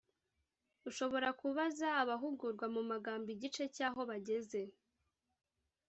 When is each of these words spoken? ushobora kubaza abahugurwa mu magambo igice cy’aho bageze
ushobora 0.89 1.29
kubaza 1.39 1.87
abahugurwa 2.01 2.65
mu 2.75 2.81
magambo 2.91 3.27
igice 3.35 3.63
cy’aho 3.75 4.01
bageze 4.09 4.61